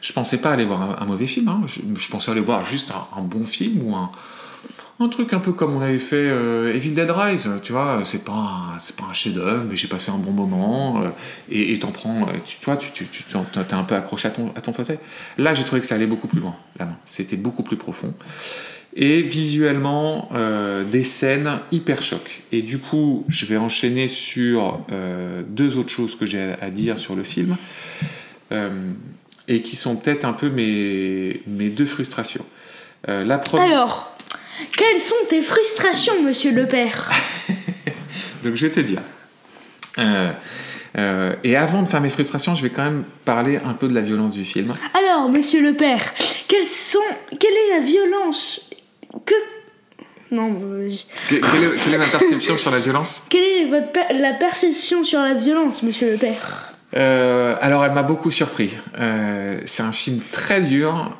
je 0.00 0.12
pensais 0.12 0.38
pas 0.38 0.50
aller 0.50 0.64
voir 0.64 1.00
un, 1.00 1.04
mauvais 1.04 1.28
film. 1.28 1.48
Hein. 1.48 1.62
Je, 1.66 2.10
pensais 2.10 2.32
aller 2.32 2.40
voir 2.40 2.64
juste 2.64 2.90
un 2.90 3.22
bon 3.22 3.44
film 3.44 3.82
ou 3.84 3.94
un, 3.94 4.10
un 5.00 5.08
truc 5.08 5.32
un 5.32 5.40
peu 5.40 5.52
comme 5.52 5.74
on 5.74 5.80
avait 5.80 5.98
fait 5.98 6.16
euh, 6.16 6.72
Evil 6.72 6.90
Dead 6.90 7.10
Rise, 7.10 7.48
tu 7.62 7.72
vois, 7.72 8.02
c'est 8.04 8.24
pas 8.24 8.74
c'est 8.78 8.96
pas 8.96 9.04
un 9.10 9.12
chef-d'œuvre, 9.12 9.66
mais 9.68 9.76
j'ai 9.76 9.88
passé 9.88 10.10
un 10.12 10.18
bon 10.18 10.30
moment 10.30 11.02
euh, 11.02 11.08
et 11.50 11.76
t'en 11.78 11.90
prends, 11.90 12.22
euh, 12.22 12.32
tu, 12.44 12.64
vois, 12.64 12.76
tu, 12.76 13.04
t'es 13.04 13.74
un 13.74 13.82
peu 13.82 13.96
accroché 13.96 14.28
à 14.28 14.30
ton, 14.30 14.52
à 14.54 14.60
ton 14.60 14.72
fauteuil. 14.72 14.98
Là, 15.36 15.52
j'ai 15.52 15.64
trouvé 15.64 15.80
que 15.80 15.86
ça 15.86 15.96
allait 15.96 16.06
beaucoup 16.06 16.28
plus 16.28 16.40
loin, 16.40 16.54
la 16.78 16.86
main. 16.86 16.96
C'était 17.04 17.36
beaucoup 17.36 17.64
plus 17.64 17.76
profond. 17.76 18.14
Et 18.96 19.22
visuellement, 19.22 20.30
des 20.92 21.02
scènes 21.02 21.58
hyper 21.72 22.00
choc. 22.00 22.42
Et 22.52 22.62
du 22.62 22.78
coup, 22.78 23.24
je 23.26 23.44
vais 23.44 23.56
enchaîner 23.56 24.06
sur 24.06 24.86
deux 25.48 25.78
autres 25.78 25.88
choses 25.88 26.14
que 26.14 26.26
j'ai 26.26 26.54
à 26.60 26.70
dire 26.70 26.96
sur 26.96 27.16
le 27.16 27.24
film 27.24 27.56
et 29.48 29.62
qui 29.62 29.74
sont 29.74 29.96
peut-être 29.96 30.24
un 30.24 30.32
peu 30.32 30.48
mes, 30.48 31.42
mes 31.48 31.70
deux 31.70 31.86
frustrations. 31.86 32.46
la 33.08 33.38
première. 33.38 33.66
Alors 33.66 34.13
quelles 34.76 35.00
sont 35.00 35.14
tes 35.28 35.42
frustrations, 35.42 36.22
monsieur 36.22 36.52
le 36.52 36.66
père? 36.66 37.10
Donc 38.44 38.54
je 38.56 38.66
vais 38.66 38.72
te 38.72 38.80
dire. 38.80 39.00
Euh, 39.98 40.30
euh, 40.98 41.34
et 41.44 41.56
avant 41.56 41.82
de 41.82 41.88
faire 41.88 42.00
mes 42.00 42.10
frustrations, 42.10 42.54
je 42.54 42.62
vais 42.62 42.70
quand 42.70 42.84
même 42.84 43.04
parler 43.24 43.58
un 43.64 43.72
peu 43.74 43.88
de 43.88 43.94
la 43.94 44.00
violence 44.00 44.34
du 44.34 44.44
film. 44.44 44.72
Alors, 44.94 45.28
monsieur 45.28 45.60
le 45.62 45.72
père, 45.74 46.02
quelles 46.48 46.66
sont, 46.66 46.98
quelle 47.40 47.52
est 47.52 47.78
la 47.78 47.84
violence 47.84 48.70
que... 49.26 49.34
Non. 50.30 50.52
Que- 50.52 50.88
Quelle 51.28 51.38
est, 51.64 51.84
quelle 51.84 51.94
est 51.94 51.98
ma 51.98 52.06
perception 52.06 52.56
sur 52.56 52.70
la 52.72 52.78
violence? 52.78 53.26
Quelle 53.30 53.44
est 53.44 53.64
votre 53.66 53.92
per- 53.92 54.14
la 54.18 54.32
perception 54.34 55.04
sur 55.04 55.20
la 55.20 55.34
violence, 55.34 55.82
monsieur 55.82 56.10
le 56.12 56.16
père? 56.16 56.72
Euh, 56.96 57.56
alors, 57.60 57.84
elle 57.84 57.92
m'a 57.92 58.02
beaucoup 58.02 58.30
surpris. 58.30 58.70
C'est 59.64 59.82
un 59.82 59.92
film 59.92 60.20
très 60.32 60.60
dur, 60.60 61.16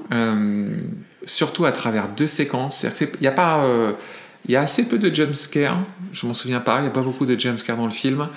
surtout 1.25 1.64
à 1.64 1.73
travers 1.73 2.09
deux 2.09 2.26
séquences. 2.26 2.85
Il 3.21 3.25
y 3.25 3.26
a 3.26 3.33
pas, 3.33 3.64
euh, 3.64 3.93
il 4.47 4.52
y 4.52 4.57
a 4.57 4.61
assez 4.61 4.85
peu 4.85 4.99
de 4.99 5.14
jumpscares. 5.14 5.83
Je 6.12 6.26
m'en 6.26 6.35
souviens 6.35 6.61
pas. 6.61 6.81
Il 6.81 6.85
y 6.85 6.88
a 6.88 6.90
pas 6.90 7.02
beaucoup 7.02 7.26
de 7.26 7.38
jumpscares 7.38 7.76
dans 7.76 7.87
le 7.87 7.93
film. 7.93 8.28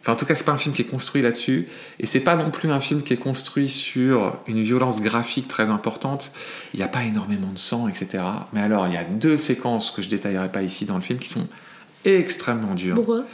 Enfin, 0.00 0.12
en 0.12 0.16
tout 0.16 0.26
cas, 0.26 0.34
c'est 0.34 0.44
pas 0.44 0.52
un 0.52 0.58
film 0.58 0.74
qui 0.74 0.82
est 0.82 0.86
construit 0.86 1.22
là-dessus, 1.22 1.68
et 1.98 2.06
c'est 2.06 2.20
pas 2.20 2.36
non 2.36 2.50
plus 2.50 2.70
un 2.70 2.80
film 2.80 3.02
qui 3.02 3.12
est 3.12 3.18
construit 3.18 3.68
sur 3.68 4.38
une 4.46 4.62
violence 4.62 5.00
graphique 5.02 5.48
très 5.48 5.70
importante. 5.70 6.30
Il 6.72 6.78
n'y 6.78 6.82
a 6.84 6.88
pas 6.88 7.04
énormément 7.04 7.50
de 7.52 7.58
sang, 7.58 7.88
etc. 7.88 8.22
Mais 8.52 8.60
alors, 8.60 8.86
il 8.86 8.94
y 8.94 8.96
a 8.96 9.04
deux 9.04 9.38
séquences 9.38 9.90
que 9.90 10.02
je 10.02 10.08
détaillerai 10.08 10.50
pas 10.50 10.62
ici 10.62 10.84
dans 10.84 10.96
le 10.96 11.02
film 11.02 11.18
qui 11.18 11.28
sont 11.28 11.46
extrêmement 12.04 12.74
dures. 12.74 12.96
Pourquoi? 12.96 13.24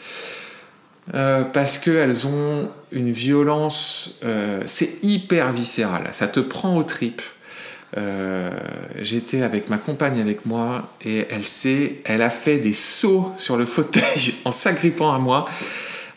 Euh, 1.15 1.43
parce 1.43 1.79
qu'elles 1.79 2.27
ont 2.27 2.71
une 2.93 3.11
violence, 3.11 4.21
euh, 4.25 4.63
c'est 4.67 5.03
hyper 5.03 5.53
viscéral, 5.53 6.09
ça 6.13 6.29
te 6.29 6.41
prend 6.41 6.77
aux 6.77 6.85
tripes. 6.85 7.23
Euh, 7.97 8.51
J'étais 9.01 9.43
avec 9.43 9.69
ma 9.69 9.79
compagne 9.79 10.21
avec 10.21 10.47
moi 10.47 10.95
et 11.05 11.27
elle 11.31 11.47
s'est, 11.47 11.97
elle 12.05 12.23
a 12.23 12.31
fait 12.31 12.59
des 12.59 12.73
sauts 12.73 13.33
sur 13.37 13.57
le 13.57 13.65
fauteuil 13.67 14.35
en 14.45 14.53
s'agrippant 14.53 15.13
à 15.13 15.19
moi. 15.19 15.47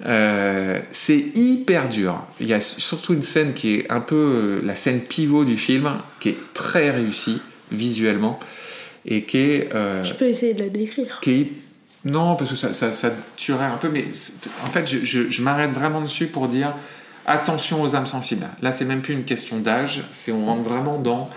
Euh, 0.06 0.80
c'est 0.92 1.32
hyper 1.36 1.88
dur. 1.89 2.25
Il 2.39 2.48
y 2.48 2.53
a 2.53 2.60
surtout 2.60 3.13
une 3.13 3.24
scène 3.24 3.53
qui 3.53 3.75
est 3.75 3.92
un 3.92 4.01
peu 4.01 4.15
euh, 4.62 4.65
la 4.65 4.75
scène 4.75 5.00
pivot 5.00 5.46
du 5.46 5.58
film, 5.58 5.89
qui 6.20 6.30
est 6.30 6.38
très 6.53 6.92
réussie 6.92 7.42
visuellement 7.72 8.39
et 9.06 9.24
qui 9.24 9.38
est 9.38 9.70
euh, 9.74 10.03
Je 10.03 10.13
peux 10.13 10.25
essayer 10.25 10.53
de 10.53 10.60
la 10.63 10.70
décrire. 10.70 11.20
qui 11.22 11.32
est- 11.42 11.51
Non, 12.06 12.36
parce 12.36 12.50
que 12.51 12.56
ça, 12.58 12.74
ça, 12.74 12.92
ça 12.92 13.12
tuerait 13.38 13.65
un 13.65 13.77
peu, 13.77 13.88
mais 13.89 14.06
en 14.65 14.70
fait, 14.70 14.89
je, 14.89 15.06
je- 15.06 15.30
je 15.32 15.42
m'arrête 15.42 15.72
vraiment 15.72 16.01
dessus 16.01 16.27
pour 16.27 16.48
dire 16.50 16.74
attention 17.25 17.82
aux 17.82 17.96
âmes 17.96 18.08
sensibles. 18.08 18.48
Là, 18.62 18.72
c'est 18.72 18.86
même 18.86 19.01
plus 19.01 19.13
une 19.13 19.24
question 19.24 19.60
d'âge, 19.60 20.06
c'est 20.12 20.32
on 20.32 20.46
rentre 20.46 20.63
vraiment 20.63 21.00
dans 21.00 21.30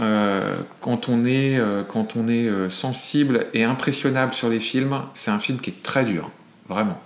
euh, 0.00 0.56
quand 0.80 1.08
on 1.08 1.24
est, 1.24 1.58
euh, 1.58 1.84
euh, 1.88 2.70
sensible 2.70 3.46
et 3.54 3.64
impressionnable 3.64 4.34
sur 4.34 4.48
les 4.48 4.60
films, 4.60 5.00
c'est 5.14 5.30
un 5.30 5.38
film 5.38 5.58
qui 5.58 5.70
est 5.70 5.82
très 5.82 6.04
dur, 6.04 6.30
vraiment, 6.68 7.00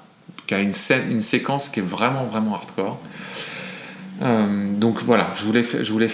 qui 0.46 0.54
a 0.54 0.58
une, 0.58 0.72
séquence 0.72 1.68
qui 1.68 1.80
est 1.80 1.84
vraiment, 1.84 2.24
vraiment 2.24 2.54
hardcore. 2.54 2.98
Donc 4.20 5.00
voilà, 5.02 5.32
je 5.34 5.44
voulais, 5.44 6.08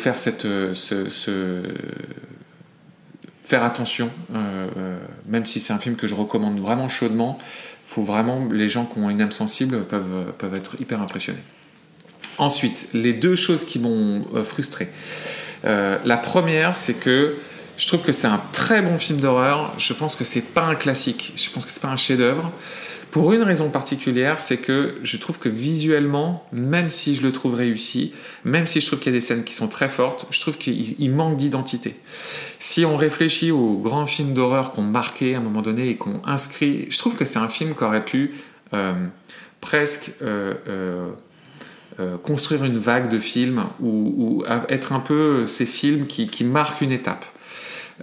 faire 3.43 3.65
attention, 3.65 4.11
même 5.27 5.47
si 5.47 5.61
c'est 5.61 5.73
un 5.73 5.79
film 5.79 5.97
que 5.97 6.07
je 6.07 6.15
recommande 6.15 6.61
vraiment 6.61 6.89
chaudement, 6.89 7.39
faut 7.87 8.03
vraiment 8.03 8.47
les 8.51 8.69
gens 8.69 8.85
qui 8.85 8.99
ont 8.99 9.11
une 9.11 9.23
âme 9.23 9.33
sensible 9.33 9.85
peuvent 9.85 10.55
être 10.55 10.81
hyper 10.81 11.01
impressionnés. 11.01 11.43
Ensuite, 12.39 12.89
les 12.93 13.13
deux 13.13 13.37
choses 13.37 13.65
qui 13.65 13.79
m'ont 13.79 14.27
euh, 14.35 14.45
frustré. 14.45 14.89
Euh, 15.65 15.99
la 16.05 16.17
première, 16.17 16.77
c'est 16.77 16.95
que 16.95 17.37
je 17.77 17.87
trouve 17.87 18.03
que 18.03 18.13
c'est 18.13 18.27
un 18.27 18.41
très 18.53 18.83
bon 18.83 18.99
film 18.99 19.21
d'horreur. 19.21 19.75
Je 19.79 19.93
pense 19.93 20.17
que 20.17 20.25
c'est 20.25 20.43
pas 20.43 20.63
un 20.63 20.75
classique. 20.75 21.33
Je 21.37 21.51
pense 21.51 21.65
que 21.65 21.71
c'est 21.71 21.83
pas 21.83 21.89
un 21.89 21.97
chef-d'œuvre. 21.97 22.53
Pour 23.11 23.33
une 23.33 23.43
raison 23.43 23.71
particulière, 23.71 24.41
c'est 24.41 24.59
que 24.59 24.97
je 25.03 25.17
trouve 25.17 25.39
que 25.39 25.49
visuellement, 25.49 26.47
même 26.53 26.91
si 26.91 27.15
je 27.15 27.23
le 27.23 27.33
trouve 27.33 27.55
réussi, 27.55 28.13
même 28.45 28.67
si 28.67 28.81
je 28.81 28.87
trouve 28.87 28.99
qu'il 28.99 29.13
y 29.13 29.17
a 29.17 29.19
des 29.19 29.25
scènes 29.25 29.45
qui 29.45 29.55
sont 29.55 29.69
très 29.69 29.89
fortes, 29.89 30.27
je 30.31 30.41
trouve 30.41 30.59
qu'il 30.59 31.01
il 31.01 31.11
manque 31.13 31.37
d'identité. 31.37 31.97
Si 32.59 32.85
on 32.85 32.97
réfléchit 32.97 33.53
aux 33.53 33.79
grands 33.79 34.07
films 34.07 34.35
d'horreur 34.35 34.73
qu'on 34.73 34.83
marqué 34.83 35.35
à 35.35 35.39
un 35.39 35.41
moment 35.41 35.63
donné 35.63 35.89
et 35.89 35.97
qu'on 35.97 36.21
inscrit, 36.27 36.89
je 36.91 36.99
trouve 36.99 37.15
que 37.15 37.25
c'est 37.25 37.39
un 37.39 37.49
film 37.49 37.75
qui 37.75 37.85
aurait 37.85 38.05
pu 38.05 38.35
euh, 38.75 38.93
presque 39.61 40.11
euh, 41.99 42.19
construire 42.19 42.65
une 42.65 42.77
vague 42.77 43.09
de 43.09 43.19
films 43.19 43.65
ou, 43.81 44.45
être 44.69 44.93
un 44.93 45.01
peu 45.01 45.47
ces 45.47 45.65
films 45.65 46.07
qui, 46.07 46.45
marquent 46.45 46.83
une 46.83 46.93
étape. 46.93 47.25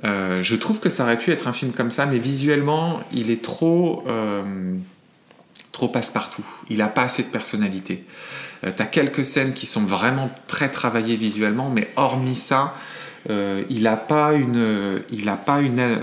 Euh, 0.04 0.42
je 0.42 0.56
trouve 0.56 0.80
que 0.80 0.90
ça 0.90 1.04
aurait 1.04 1.20
pu 1.20 1.30
être 1.30 1.48
un 1.48 1.54
film 1.54 1.74
comme 1.74 1.92
ça, 1.92 2.08
mais 2.08 2.18
visuellement, 2.18 3.02
il 3.12 3.30
est 3.30 3.44
trop, 3.44 4.04
euh, 4.08 4.74
trop 5.72 5.90
passe-partout. 5.90 6.46
Il 6.72 6.80
n'a 6.80 6.88
pas 6.88 7.04
assez 7.04 7.22
de 7.22 7.28
personnalité. 7.28 8.04
T'as 8.76 8.86
quelques 8.86 9.26
scènes 9.26 9.54
qui 9.54 9.68
sont 9.68 9.82
vraiment 9.84 10.32
très 10.48 10.72
travaillées 10.72 11.18
visuellement, 11.18 11.70
mais 11.70 11.92
hormis 11.96 12.36
ça, 12.36 12.74
il 13.30 13.84
n'a 13.84 13.98
pas 13.98 14.34
une, 14.34 15.04
il 15.12 15.28
a 15.28 15.36
pas 15.36 15.60
une, 15.60 16.00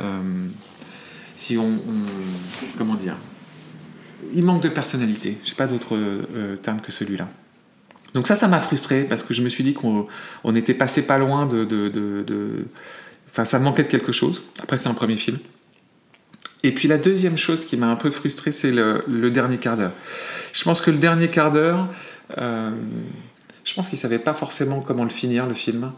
si 1.37 1.56
on, 1.56 1.64
on- 1.64 2.76
comment 2.76 2.94
dire, 2.94 3.16
il 4.35 4.44
manque 4.44 4.62
de 4.62 4.68
personnalité. 4.68 5.38
J'ai 5.42 5.54
pas 5.54 5.66
d'autre 5.66 5.97
terme 6.62 6.82
que 6.82 6.92
celui-là. 6.92 7.28
Donc 8.14 8.26
ça, 8.26 8.35
ça 8.37 8.49
m'a 8.49 8.61
frustré 8.61 9.05
parce 9.05 9.23
que 9.23 9.35
je 9.35 9.43
me 9.43 9.49
suis 9.49 9.62
dit 9.64 9.73
qu'on 9.75 10.07
on 10.45 10.55
était 10.55 10.75
passé 10.75 11.07
pas 11.07 11.19
loin 11.19 11.47
de, 11.47 11.64
de, 11.64 11.88
de- 11.88 12.64
Enfin, 13.31 13.45
ça 13.45 13.61
manquait 13.61 13.85
de 13.85 13.88
quelque 13.88 14.11
chose. 14.11 14.43
Après, 14.61 14.76
c'est 14.76 14.88
un 14.88 14.95
premier 14.95 15.17
film. 15.17 15.38
Et 16.64 16.73
puis 16.73 16.88
la 16.88 16.99
deuxième 16.99 17.38
chose 17.38 17.64
qui 17.64 17.76
m'a 17.76 17.87
un 17.87 17.97
peu 17.97 18.11
frustré, 18.11 18.50
c'est 18.52 18.73
le, 18.73 19.31
dernier 19.31 19.59
quart 19.59 19.76
d'heure. 19.76 19.93
Je 20.52 20.64
pense 20.64 20.81
que 20.81 20.90
le 20.90 20.99
dernier 20.99 21.29
quart 21.31 21.52
d'heure, 21.52 21.87
euh, 22.38 22.71
je 23.64 23.73
pense 23.75 23.88
qu'ils 23.88 23.99
savaient 23.99 24.19
pas 24.19 24.35
forcément 24.35 24.81
comment 24.81 25.05
le 25.05 25.11
finir, 25.11 25.47
le 25.47 25.55
film. 25.55 25.93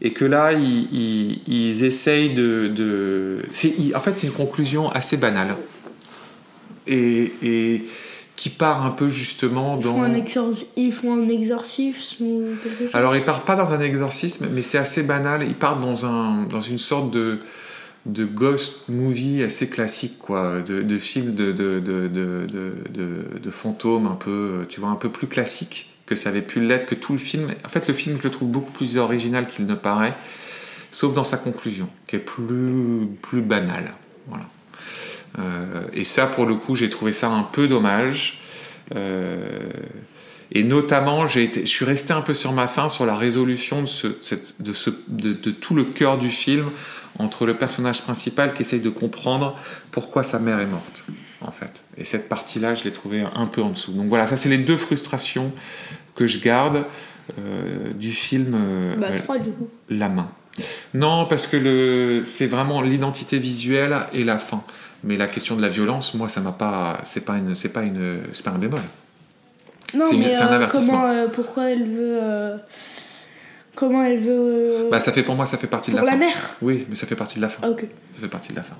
Et 0.00 0.12
que 0.12 0.24
là, 0.24 0.52
ils, 0.52 0.88
ils- 0.94 1.42
ils 1.48 1.84
essayent 1.84 2.32
de... 2.32 2.68
de... 2.68 3.42
en 3.94 4.00
fait, 4.00 4.16
c'est 4.16 4.28
une 4.28 4.32
conclusion 4.32 4.88
assez 4.90 5.16
banale. 5.16 5.56
Et, 6.86 7.32
et 7.42 7.84
qui 8.36 8.50
part 8.50 8.84
un 8.84 8.90
peu 8.90 9.08
justement 9.08 9.78
Ils 9.78 9.84
dans... 9.84 9.94
font, 9.94 10.02
un 10.02 10.12
exorci- 10.14 10.66
ils 10.76 10.92
font 10.92 11.14
un 11.14 11.28
exorcisme 11.28 12.22
ou 12.24 12.42
quelque 12.62 12.84
chose. 12.84 12.94
Alors, 12.94 13.16
ils 13.16 13.24
partent 13.24 13.46
pas 13.46 13.56
dans 13.56 13.72
un 13.72 13.80
exorcisme, 13.80 14.48
mais 14.52 14.60
c'est 14.62 14.78
assez 14.78 15.02
banal. 15.02 15.42
Ils 15.42 15.54
partent 15.54 15.80
dans, 15.80 16.04
un, 16.04 16.42
dans 16.44 16.60
une 16.60 16.76
sorte 16.78 17.10
de, 17.10 17.40
de 18.04 18.24
ghost 18.26 18.88
movie 18.90 19.42
assez 19.42 19.68
classique, 19.68 20.18
quoi, 20.18 20.60
de, 20.60 20.82
de 20.82 20.98
film 20.98 21.34
de, 21.34 21.50
de, 21.52 21.80
de, 21.80 22.08
de, 22.08 22.46
de, 22.46 22.74
de- 22.92 23.38
de 23.42 23.50
fantômes 23.50 24.06
un 24.06 24.16
peu, 24.16 24.66
tu 24.68 24.80
vois, 24.80 24.90
un 24.90 24.96
peu 24.96 25.08
plus 25.10 25.26
classique 25.28 25.90
que 26.04 26.14
ça 26.14 26.28
avait 26.28 26.42
pu 26.42 26.60
l'être, 26.60 26.86
que 26.86 26.94
tout 26.94 27.12
le 27.12 27.18
film. 27.18 27.52
En 27.64 27.68
fait, 27.68 27.88
le 27.88 27.94
film, 27.94 28.16
je 28.18 28.22
le 28.22 28.30
trouve 28.30 28.48
beaucoup 28.48 28.70
plus 28.70 28.96
original 28.98 29.48
qu'il 29.48 29.66
ne 29.66 29.74
paraît, 29.74 30.14
sauf 30.90 31.14
dans 31.14 31.24
sa 31.24 31.36
conclusion, 31.38 31.88
qui 32.06 32.16
est 32.16 32.20
plus, 32.20 33.08
plus 33.22 33.40
banale. 33.42 33.94
Voilà. 34.28 34.44
Euh, 35.38 35.82
et 35.92 36.04
ça, 36.04 36.26
pour 36.26 36.46
le 36.46 36.54
coup, 36.54 36.74
j'ai 36.74 36.90
trouvé 36.90 37.12
ça 37.12 37.28
un 37.28 37.42
peu 37.42 37.68
dommage. 37.68 38.40
Euh, 38.94 39.48
et 40.52 40.62
notamment, 40.62 41.26
j'ai 41.26 41.42
été, 41.44 41.62
je 41.62 41.66
suis 41.70 41.84
resté 41.84 42.12
un 42.12 42.20
peu 42.20 42.34
sur 42.34 42.52
ma 42.52 42.68
faim 42.68 42.88
sur 42.88 43.04
la 43.04 43.16
résolution 43.16 43.82
de, 43.82 43.86
ce, 43.86 44.08
cette- 44.22 44.62
de, 44.62 44.72
ce, 44.72 44.90
de, 45.08 45.32
de 45.32 45.50
tout 45.50 45.74
le 45.74 45.84
cœur 45.84 46.18
du 46.18 46.30
film 46.30 46.70
entre 47.18 47.46
le 47.46 47.54
personnage 47.54 48.02
principal 48.02 48.54
qui 48.54 48.62
essaye 48.62 48.80
de 48.80 48.90
comprendre 48.90 49.58
pourquoi 49.90 50.22
sa 50.22 50.38
mère 50.38 50.60
est 50.60 50.66
morte, 50.66 51.02
en 51.40 51.50
fait. 51.50 51.82
Et 51.96 52.04
cette 52.04 52.28
partie-là, 52.28 52.74
je 52.74 52.84
l'ai 52.84 52.92
trouvée 52.92 53.24
un 53.34 53.46
peu 53.46 53.62
en 53.62 53.70
dessous. 53.70 53.92
Donc 53.92 54.06
voilà, 54.08 54.26
ça 54.26 54.36
c'est 54.36 54.48
les 54.50 54.58
deux 54.58 54.76
frustrations 54.76 55.50
que 56.14 56.26
je 56.26 56.38
garde 56.40 56.84
euh, 57.38 57.92
du 57.94 58.12
film 58.12 58.52
euh, 58.54 58.96
Bah, 58.96 59.08
trois 59.18 59.38
du 59.38 59.50
coup. 59.50 59.68
La 59.88 60.08
main. 60.08 60.30
Non, 60.94 61.26
parce 61.26 61.46
que 61.46 61.56
le, 61.56 62.22
c'est 62.24 62.46
vraiment 62.46 62.80
l'identité 62.82 63.38
visuelle 63.38 63.96
et 64.12 64.22
la 64.24 64.38
fin. 64.38 64.62
Mais 65.04 65.16
la 65.16 65.26
question 65.26 65.56
de 65.56 65.62
la 65.62 65.68
violence, 65.68 66.14
moi, 66.14 66.28
ça 66.28 66.40
m'a 66.40 66.52
pas, 66.52 66.98
c'est 67.04 67.24
pas 67.24 67.36
une, 67.36 67.54
c'est 67.54 67.68
pas 67.68 67.82
une, 67.82 68.20
c'est 68.32 68.44
pas 68.44 68.50
un 68.52 68.58
bémol. 68.58 68.80
Non, 69.94 70.06
C'est 70.08 70.16
une- 70.16 70.20
mais 70.22 70.34
c'est 70.34 70.42
un 70.42 70.48
euh, 70.48 70.56
avertissement. 70.56 70.92
comment, 71.00 71.06
euh, 71.12 71.26
pourquoi 71.28 71.70
elle 71.70 71.84
veut. 71.84 72.18
euh, 72.22 72.56
comment 73.76 74.02
elle 74.02 74.18
veut. 74.18 74.88
Bah, 74.90 74.98
ça 75.00 75.12
fait 75.12 75.22
pour 75.22 75.34
moi, 75.36 75.46
ça 75.46 75.58
fait 75.58 75.66
partie 75.68 75.90
pour 75.92 76.00
de 76.00 76.04
la, 76.06 76.12
la 76.12 76.18
fin. 76.18 76.24
mère? 76.24 76.56
Oui, 76.62 76.86
mais 76.88 76.96
ça 76.96 77.06
fait 77.06 77.14
partie 77.14 77.36
de 77.36 77.42
la 77.42 77.48
fin. 77.48 77.60
Ah, 77.62 77.70
ok. 77.70 77.80
Ça 78.14 78.22
fait 78.22 78.28
partie 78.28 78.52
de 78.52 78.56
la 78.56 78.62
fin. 78.62 78.76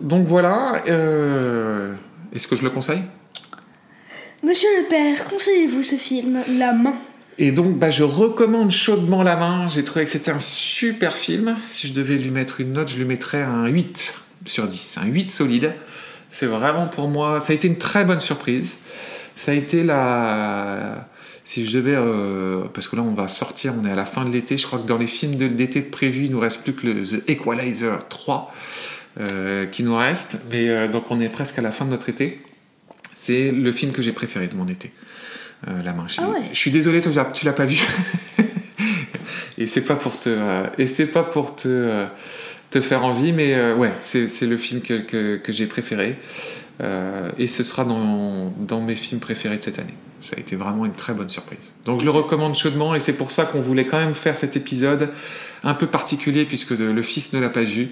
Donc 0.00 0.26
voilà. 0.26 0.82
est-ce 0.86 2.46
que 2.48 2.56
je 2.56 2.62
le 2.62 2.70
conseille? 2.70 3.02
Monsieur 4.42 4.68
le 4.80 4.88
père, 4.88 5.24
conseillez-vous 5.28 5.82
ce 5.82 5.96
film 5.96 6.38
La 6.58 6.72
main? 6.72 6.94
Et 7.40 7.50
donc, 7.52 7.76
bah, 7.78 7.90
je 7.90 8.02
recommande 8.04 8.70
chaudement 8.70 9.22
La 9.22 9.36
Main. 9.36 9.68
J'ai 9.68 9.84
trouvé 9.84 10.04
que 10.04 10.10
c'était 10.10 10.30
un 10.32 10.40
super 10.40 11.16
film. 11.16 11.56
Si 11.62 11.86
je 11.88 11.92
devais 11.92 12.16
lui 12.16 12.30
mettre 12.32 12.60
une 12.60 12.72
note, 12.72 12.88
je 12.88 12.96
lui 12.96 13.04
mettrais 13.04 13.42
un 13.42 13.66
8 13.66 14.14
sur 14.46 14.66
10. 14.66 14.98
Un 15.02 15.06
8 15.06 15.30
solide. 15.30 15.72
C'est 16.30 16.46
vraiment 16.46 16.86
pour 16.86 17.08
moi. 17.08 17.40
Ça 17.40 17.52
a 17.52 17.56
été 17.56 17.68
une 17.68 17.78
très 17.78 18.04
bonne 18.04 18.20
surprise. 18.20 18.76
Ça 19.36 19.52
a 19.52 19.54
été 19.54 19.82
la. 19.84 21.08
Si 21.44 21.64
je 21.64 21.78
devais. 21.78 21.94
euh, 21.96 22.64
parce 22.74 22.88
que 22.88 22.96
là, 22.96 23.02
on 23.02 23.14
va 23.14 23.28
sortir, 23.28 23.72
on 23.80 23.86
est 23.86 23.90
à 23.92 23.94
la 23.96 24.04
fin 24.04 24.24
de 24.24 24.30
l'été. 24.30 24.58
Je 24.58 24.66
crois 24.66 24.78
que 24.78 24.86
dans 24.86 24.98
les 24.98 25.06
films 25.06 25.36
de 25.36 25.46
l'été 25.46 25.80
de 25.80 25.88
prévu, 25.88 26.24
il 26.24 26.30
nous 26.30 26.40
reste 26.40 26.62
plus 26.62 26.74
que 26.74 26.86
le 26.86 27.02
The 27.02 27.28
Equalizer 27.30 28.06
3 28.08 28.54
euh, 29.20 29.66
qui 29.66 29.82
nous 29.82 29.96
reste. 29.96 30.38
Mais 30.50 30.68
euh, 30.68 30.88
donc, 30.88 31.10
on 31.10 31.20
est 31.20 31.28
presque 31.30 31.58
à 31.58 31.62
la 31.62 31.72
fin 31.72 31.84
de 31.86 31.90
notre 31.90 32.08
été. 32.10 32.40
C'est 33.14 33.50
le 33.50 33.72
film 33.72 33.92
que 33.92 34.02
j'ai 34.02 34.12
préféré 34.12 34.46
de 34.48 34.54
mon 34.54 34.68
été. 34.68 34.92
La 35.66 35.92
main. 35.92 36.06
Je, 36.06 36.20
Ah 36.22 36.28
ouais. 36.28 36.50
je 36.52 36.56
suis 36.58 36.70
désolé, 36.70 37.00
toi, 37.02 37.10
tu 37.32 37.44
l'as- 37.44 37.52
pas 37.52 37.64
vu. 37.64 37.80
et 39.58 39.66
c'est 39.66 39.80
pas 39.80 39.96
pour 39.96 40.20
te, 40.20 40.62
et 40.78 40.86
c'est 40.86 41.06
pas 41.06 41.24
pour 41.24 41.56
te, 41.56 42.06
te 42.70 42.80
faire 42.80 43.04
envie, 43.04 43.32
mais 43.32 43.54
euh, 43.54 43.74
ouais, 43.76 43.92
c'est 44.02 44.28
c'est 44.28 44.46
le 44.46 44.56
film 44.56 44.80
que, 44.82 44.98
que, 45.00 45.36
que 45.36 45.52
j'ai 45.52 45.66
préféré. 45.66 46.18
Euh, 46.80 47.30
et 47.38 47.46
ce 47.48 47.64
sera 47.64 47.84
dans, 47.84 48.52
dans 48.58 48.80
mes 48.80 48.94
films 48.94 49.20
préférés 49.20 49.56
de 49.56 49.62
cette 49.62 49.78
année. 49.78 49.94
Ça 50.20 50.34
a 50.36 50.40
été 50.40 50.54
vraiment 50.56 50.84
une 50.84 50.92
très 50.92 51.12
bonne 51.14 51.28
surprise. 51.28 51.58
Donc 51.84 52.00
je 52.00 52.04
le 52.04 52.10
recommande 52.10 52.54
chaudement 52.54 52.94
et 52.94 53.00
c'est 53.00 53.12
pour 53.14 53.30
ça 53.32 53.44
qu'on 53.46 53.60
voulait 53.60 53.86
quand 53.86 53.98
même 53.98 54.14
faire 54.14 54.36
cet 54.36 54.56
épisode 54.56 55.10
un 55.64 55.74
peu 55.74 55.86
particulier 55.86 56.44
puisque 56.44 56.76
de- 56.76 56.84
le 56.90 57.02
fils 57.02 57.32
ne 57.32 57.40
l'a 57.40 57.48
pas 57.50 57.62
vu, 57.64 57.88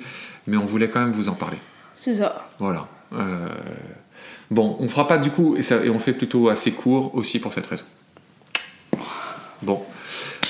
mais 0.46 0.56
on 0.56 0.64
voulait 0.64 0.88
quand 0.88 1.00
même 1.00 1.12
vous 1.12 1.28
en 1.28 1.34
parler. 1.34 1.58
C'est 2.00 2.14
ça. 2.14 2.48
Voilà. 2.58 2.86
Euh, 3.12 3.48
Bon, 4.52 4.76
on 4.78 4.86
fera 4.88 5.08
pas 5.08 5.18
du 5.18 5.30
coup, 5.30 5.56
et, 5.56 5.62
ça- 5.64 5.84
et 5.84 5.90
on 5.90 5.98
fait 5.98 6.12
plutôt 6.12 6.48
assez 6.48 6.70
court 6.70 7.12
aussi 7.16 7.40
pour 7.40 7.52
cette 7.52 7.66
raison. 7.66 7.84
Bon. 9.62 9.82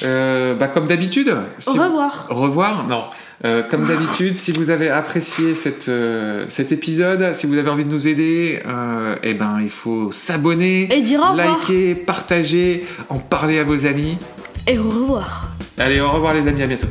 Euh, 0.04 0.54
bah, 0.54 0.68
comme 0.68 0.86
d'habitude. 0.86 1.34
si 1.58 1.70
Au 1.70 1.74
vous- 1.74 1.82
revoir. 1.84 2.26
Au 2.30 2.34
revoir 2.34 2.86
Non. 2.88 3.04
Euh, 3.44 3.62
comme 3.62 3.86
d'habitude, 3.86 4.34
si 4.34 4.50
vous 4.52 4.70
avez 4.70 4.88
apprécié 4.88 5.54
cette, 5.54 5.88
euh, 5.90 6.46
cet 6.48 6.72
épisode, 6.72 7.34
si 7.34 7.46
vous 7.46 7.58
avez 7.58 7.68
envie 7.68 7.84
de 7.84 7.90
nous 7.92 8.08
aider, 8.08 8.60
eh 9.22 9.34
ben, 9.34 9.58
il 9.62 9.68
faut 9.70 10.10
s'abonner, 10.10 10.88
liker, 11.36 11.94
partager, 11.94 12.86
en 13.10 13.18
parler 13.18 13.58
à 13.58 13.64
vos 13.64 13.84
amis. 13.86 14.18
Et 14.66 14.78
au 14.78 14.84
revoir. 14.88 15.48
Allez, 15.78 16.00
au 16.00 16.10
revoir 16.10 16.32
les 16.34 16.48
amis, 16.48 16.62
à 16.62 16.66
bientôt. 16.66 16.88